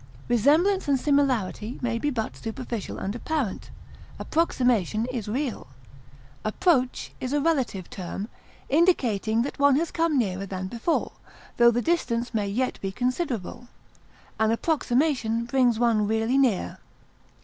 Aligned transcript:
Resemblance 0.27 0.87
and 0.87 0.99
similarity 0.99 1.77
may 1.79 1.99
be 1.99 2.09
but 2.09 2.35
superficial 2.35 2.97
and 2.97 3.13
apparent; 3.13 3.69
approximation 4.17 5.05
is 5.11 5.27
real. 5.27 5.67
Approach 6.43 7.11
is 7.21 7.33
a 7.33 7.39
relative 7.39 7.87
term, 7.87 8.27
indicating 8.67 9.43
that 9.43 9.59
one 9.59 9.75
has 9.75 9.91
come 9.91 10.17
nearer 10.17 10.47
than 10.47 10.65
before, 10.65 11.11
tho 11.57 11.69
the 11.69 11.83
distance 11.83 12.33
may 12.33 12.47
yet 12.47 12.81
be 12.81 12.91
considerable; 12.91 13.67
an 14.39 14.49
approximation 14.49 15.45
brings 15.45 15.77
one 15.77 16.07
really 16.07 16.39
near. 16.39 16.79